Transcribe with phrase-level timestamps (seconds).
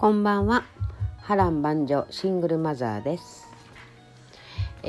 [0.00, 0.64] こんばんは。
[1.18, 3.46] 波乱万丈シングルマザーです。
[4.82, 4.88] え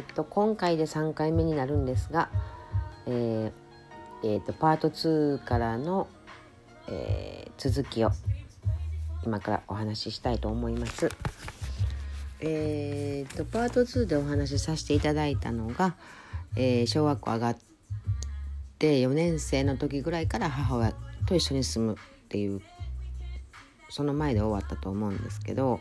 [0.00, 2.28] ー、っと今回で3回目になるんですが、
[3.06, 6.08] えーえー、っとパート2からの、
[6.88, 8.10] えー、続きを
[9.24, 11.08] 今からお話ししたいと思います。
[12.40, 15.94] えー、っとパート2でお話しさせていただいたのが、
[16.56, 17.56] えー、小学校上がっ
[18.80, 20.94] て4年生の時ぐらいから母親
[21.26, 22.60] と一緒に住むっていう
[23.88, 25.80] その前で終わったと思うんですけど、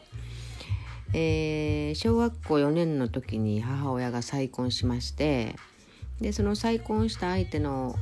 [1.14, 5.56] えー、小学校4年の時に母親が再婚しまして
[6.22, 7.96] でその再婚した相手の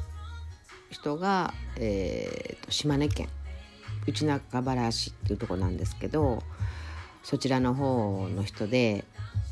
[0.89, 3.27] 人が、えーと、島根県
[4.07, 6.41] 内中原市っていうとこなんですけど
[7.23, 9.03] そちらの方の人で、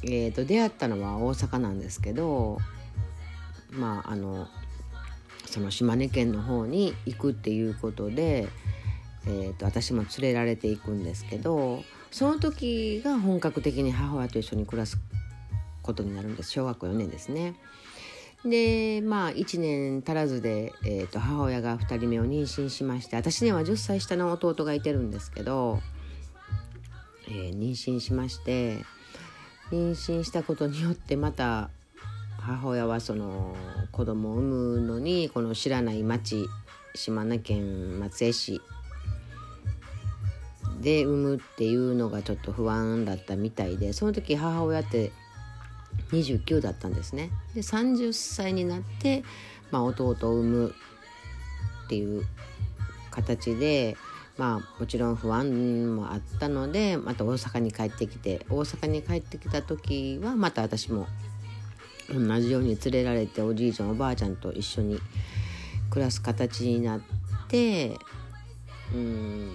[0.04, 2.60] えーと、出会ったのは大阪なんですけど
[3.72, 4.48] まああの
[5.46, 8.48] その島根県の方に行くっていうことで
[9.26, 14.98] えーと、私も連れられていくんですけどその時が本格的に母親と一緒に暮らす
[15.82, 17.56] ことになるんです小学校4年ですね。
[18.46, 25.80] でまあ1年足らずで、えーと、母親が2人目を妊娠しまして私には10歳下の弟がいてるんですけど、
[27.30, 28.84] えー、妊娠しまして
[29.72, 31.70] 妊娠したことによってまた
[32.38, 33.56] 母親はその
[33.94, 36.46] 子供を産むのにこの知らない町
[36.96, 38.62] 島根県松江市
[40.84, 45.12] で産むっていうのがちょっと不安だったみたいでその時母親って
[46.12, 47.30] 29だったんですね。
[47.56, 49.24] で30歳になって、
[49.72, 50.76] まあ、弟を産む
[51.86, 52.26] っていう
[53.12, 53.96] 形で
[54.38, 61.08] まあもちろん不安もあったのでまた大阪に帰ってきて大阪に帰ってきた時はまた私も
[62.10, 65.00] 同じように連れられておじいちゃんおばあちゃんと一緒に
[65.90, 67.02] 暮らす形になっ
[67.48, 67.98] て
[68.94, 69.52] うん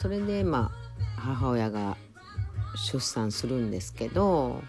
[0.00, 0.72] それでま
[1.16, 1.96] あ母親が
[2.74, 4.62] 出産するんですけど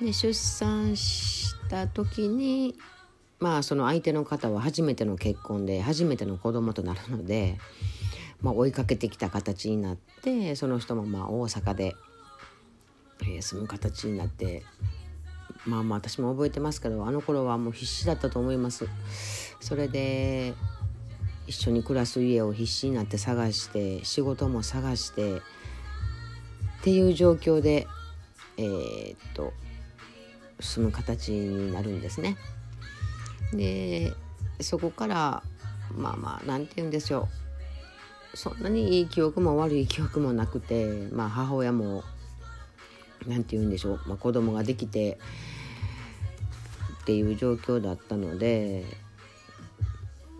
[0.00, 2.76] で出産した時に
[3.40, 7.58] まあその相手の方は初めての結婚で初めての子供となるので、
[8.42, 11.96] まあ、追いかけてきた形になってその人もまあ大阪で、
[13.22, 14.62] えー、住む形になって
[15.66, 18.86] まあまあ私も覚えてますけどあの頃はもう必死だったと思います。
[19.60, 20.54] それで
[21.50, 25.40] 一緒に暮らす家を必死になって探して仕事も探してっ
[26.84, 27.88] ていう状況で
[28.56, 29.52] えー、っと
[30.60, 32.36] 住む形になるんですね。
[33.52, 34.12] で
[34.60, 35.42] そこから
[35.92, 37.28] まあまあ何て言うんでしょ
[38.32, 42.04] うそんなにいい記憶も悪い記憶もなくて、まあ、母親も
[43.26, 45.18] 何て言うんでしょう、まあ、子供ができて
[47.02, 48.84] っていう状況だったので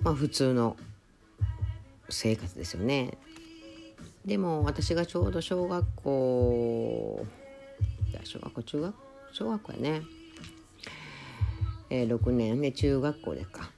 [0.03, 0.77] まあ普通の
[2.10, 3.19] 生活ですよね。
[4.25, 7.26] でも私がちょうど小学校
[8.10, 8.94] いや小学校中学
[9.32, 10.03] 小学校やね、
[11.88, 12.60] えー、6年。
[12.60, 13.71] ね中学校でか。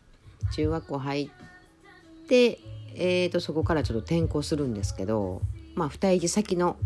[0.52, 2.58] 中学校入って
[2.94, 5.40] えーと、そこからちょっと転校するんですけど
[5.74, 6.76] まあ2駅先の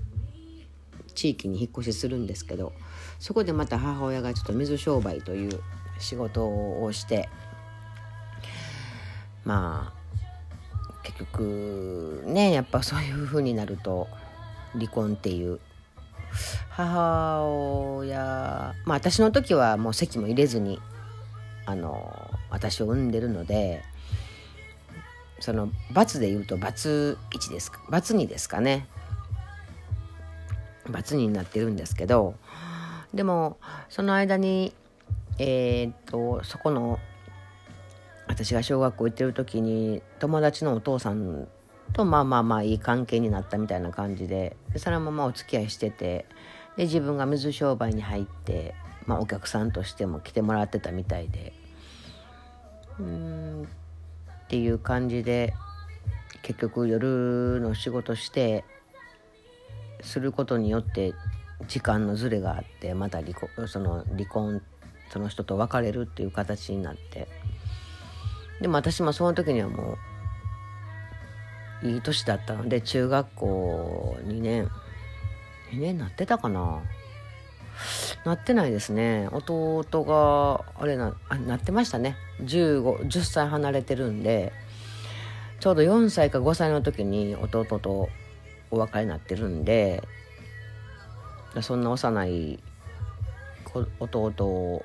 [1.15, 2.73] 地域に引っ越しするんですけど
[3.19, 5.61] そこでまた母親がちょっと水商売という
[5.99, 7.29] 仕事をして
[9.45, 9.96] まあ
[11.07, 14.09] 結局ねやっぱそういう風になると
[14.73, 15.61] 離婚っていう。
[16.71, 17.45] 母
[17.99, 20.81] 親まあ私の時はもう籍も入れずに
[21.65, 23.83] あの私を産んでるので
[25.41, 28.87] その罰で言うと罰1ですか罰2ですかね。
[30.91, 32.35] 罰2になってるんですけど
[33.15, 33.59] でも
[33.89, 34.75] その間に
[35.39, 36.99] えー、っとそこの
[38.37, 41.49] 私が小学校行ってる時に友達のお父さん
[41.95, 46.27] とまあまあまあいい関係になったみたいな感じででそのままお付き合いしてて
[46.77, 48.75] で自分が水商売に入って、
[49.07, 51.55] まあ、お客さんとしても来てもらってたみたいで。
[53.01, 55.53] うんっていう感じで
[56.43, 58.65] 結局夜の仕事して
[60.01, 61.15] することによって
[61.69, 64.63] 時間のズレがあってまた離婚その離婚
[65.11, 67.29] その人と別れるっていう形になって。
[68.61, 69.99] でも私もその時にはも
[71.83, 74.71] ういい年だったので中学校2年。
[75.73, 76.81] 2年なってたかな？
[78.25, 79.29] なってないですね。
[79.31, 82.17] 弟があれなあなってましたね。
[82.41, 84.53] 1510歳離れてるんで。
[85.61, 88.09] ちょうど4歳か5歳の時に弟と
[88.71, 90.03] お別れになってるんで。
[91.63, 92.59] そんな幼い
[93.99, 94.85] 弟を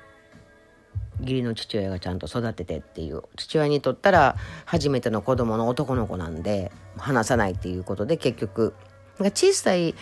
[1.22, 4.36] 義理の父親がちゃんと育ててっていう父親にとったら
[4.66, 8.74] 初めての子供の男の子なんで話さないっていうことで結局
[9.20, 9.96] 小さい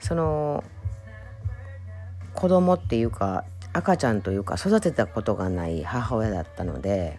[0.00, 0.64] その
[2.34, 7.18] 子供っていうか赤ちゃんというか育てたことがない母親だったので、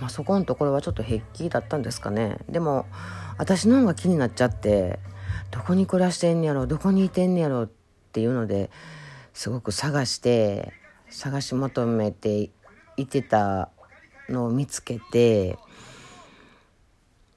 [0.00, 2.38] まあ、そこのところはちょっと平気だったんですかね。
[2.48, 2.86] でも
[3.38, 4.98] 私の方が気になっちゃって
[5.50, 7.70] どこに暮らしてんやろどこにいてんやろっ
[8.12, 8.70] ていうので
[9.32, 10.72] すごく探して
[11.10, 12.50] 探し求めて
[12.96, 13.70] いてた
[14.28, 15.58] のを見つけて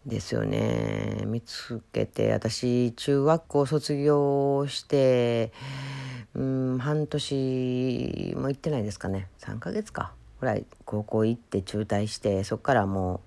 [0.06, 1.24] ですよね。
[1.26, 5.52] 見つけて私中学校卒業して
[6.34, 9.28] うん半年も行ってないですかね。
[9.40, 10.14] 3ヶ月か。
[10.40, 13.22] ぐらい高校行って中退してそっからも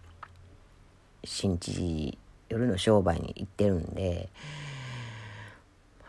[1.23, 2.19] う新地
[2.49, 4.29] 夜の商売に行ってるんで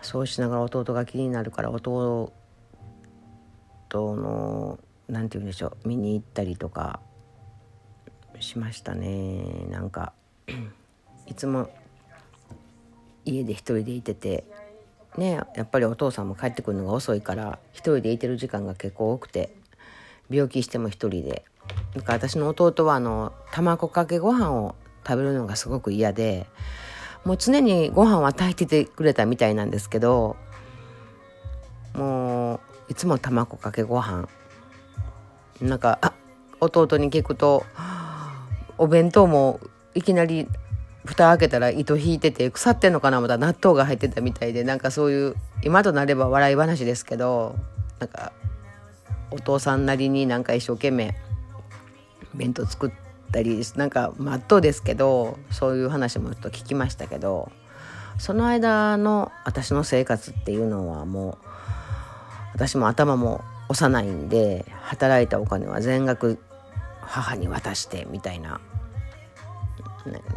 [0.01, 2.33] そうしながら弟が気になるから弟
[3.93, 6.99] の何て言うんでしょう見に行ったりとか
[8.39, 9.65] しましたね。
[9.69, 10.13] なんか
[11.27, 11.69] いつも
[13.23, 14.43] 家で一人でいてて
[15.17, 19.55] ねやっぱりお父さんも帰ってくるのが遅いから一人でいてる時間が結構多くて
[20.29, 21.45] 病気しても一人で。
[21.95, 26.47] だから私の弟はあの卵かけご飯を食べるのがすごく嫌で
[27.23, 30.35] もう常にご飯は炊いててくれたみたいなんですけど
[31.93, 32.59] もう
[32.89, 34.27] いつも卵かけご飯。
[35.61, 36.13] なんか
[36.59, 37.65] 弟に聞くと
[38.77, 39.59] お弁当も
[39.93, 40.47] いきなり
[41.05, 47.55] 蓋開けたら糸引いてて腐ってんのかなまた納豆が入ってたみたいでなんかそういう今となれば笑い話ですけど
[47.99, 48.33] なんか
[49.31, 51.15] お父さんなりになんか一生懸命
[52.33, 52.91] 弁当作っ
[53.31, 57.51] たりなんかまっとうですけどそういう話もちょっと聞きましたけど
[58.17, 61.45] その間の私の生活っていうのはもう
[62.55, 66.39] 私も頭も幼いんで働いたお金は全額
[67.01, 68.61] 母に渡してみたいな。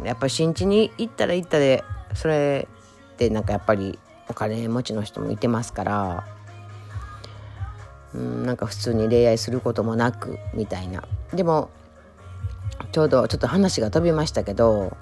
[0.03, 1.83] やっぱり新地に行ったら行ったで
[2.15, 2.67] それ
[3.13, 6.27] ってなんかやっぱりお金持ちの人もいてますから
[8.15, 11.03] うんなんか普通に恋愛することもなくみたいな。
[11.33, 11.69] でも
[12.91, 14.97] ちょうどちょっと話が飛びましたけど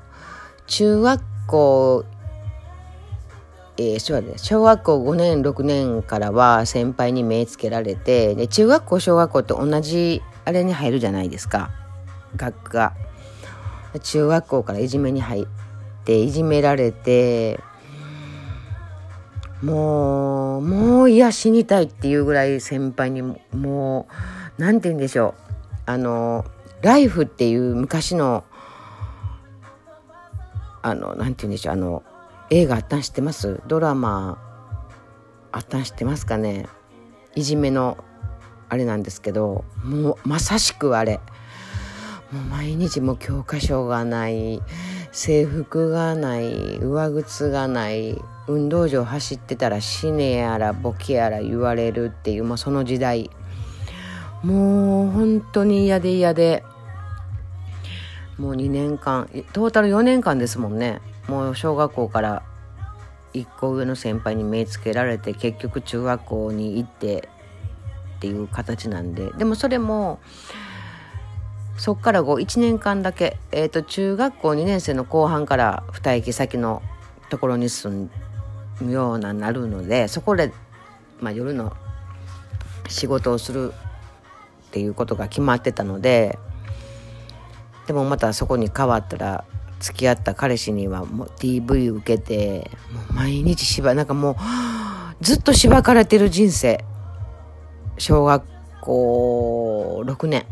[0.68, 2.06] 中学校
[3.80, 11.70] えー、小学校5年6年からは先輩に目つけられてで中学校小学校って同じあれに入るじゃないですか。
[12.36, 12.78] 学科。
[12.78, 12.94] が。
[14.00, 15.48] 中学校からいじめに入っ
[16.06, 17.60] ていじめられて
[19.62, 24.08] もうもういや死にたいっていうぐらい先輩にも
[24.58, 25.52] う何て言うんでしょう。
[25.86, 26.46] あの
[26.82, 28.44] 「ライフっていう昔の
[30.82, 31.74] あの何て言うんでしょう。
[31.74, 32.04] あの
[32.50, 33.62] 映画あったん知ってます？
[33.68, 34.38] ドラマ
[35.52, 36.68] あったん知ってますかね？
[37.36, 37.98] いじめの
[38.70, 41.20] あれなんですけどもうまさしくあれ。
[42.32, 44.62] もう毎日も教科書がない
[45.14, 53.30] 制服がない上靴がない運動場走ってたら死ねやらボケやら言われるっていう、まあ、その時代。
[54.44, 56.64] もう本当に嫌で嫌で。
[58.38, 61.02] もう2年間トータル4年間ですもんね。
[61.28, 62.44] もう小学校から
[63.34, 67.30] 1個上の先輩に目つけられて結局中学校に行って
[68.18, 70.20] っていう形なんででもそれも
[71.78, 76.82] そっから1年間だけ、えーと、中学校2年生の後半から2駅先の
[77.30, 78.10] ところに住
[78.82, 80.52] むようななるのでそこで、
[81.22, 81.76] まあ、夜の
[82.88, 83.74] 仕事をする
[84.68, 86.40] っていうことが決まってたので
[87.86, 89.46] でもまたそこに変わったら
[89.80, 94.36] 付き合った彼氏にはもう DV 受けてもう毎日しばなんかもう
[95.22, 96.84] ずっとしばかれてる人生。
[97.98, 98.44] 小学
[98.82, 100.46] 校6年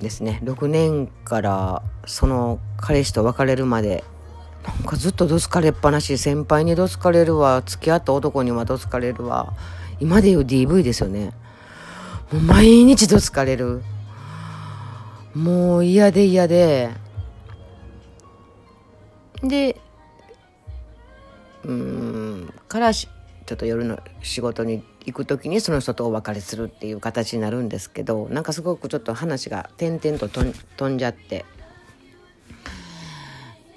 [0.00, 0.40] ですね。
[0.44, 4.04] 6年からその彼氏と別れるまで
[4.66, 9.54] なんかずっとどつかれっぱなし先輩にどつかれるわ付き合った男にはどつかれるわ。
[10.00, 11.32] 今で言う DV ですよね。
[12.32, 13.82] もう毎日どつかれる。
[15.34, 16.90] もう嫌で嫌で。
[19.42, 19.80] で
[21.64, 23.08] うんからし
[23.46, 31.44] ちょっと夜の仕事に行く時にその人とお別れするっていう形になるんですけどなんかすごくちょっと話が点々と飛んじゃって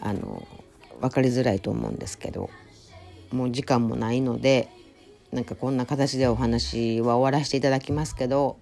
[0.02, 0.48] あの
[1.02, 2.50] 分かりづらいと思うんですけど
[3.32, 4.70] もう時間もないので
[5.32, 8.58] なんかこんな形でお話は終わらせていただきますけど、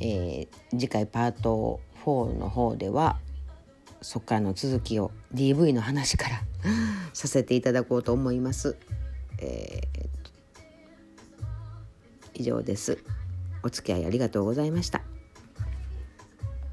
[0.00, 3.18] えー、次回パート4の方では
[4.02, 6.42] そこからの続きを DV の話から
[7.12, 8.76] させていただこうと思います。
[9.38, 10.08] えー、
[12.34, 12.98] 以上です。
[13.62, 15.09] お付き合いありがとうございました。